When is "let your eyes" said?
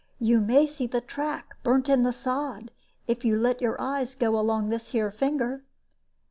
3.37-4.15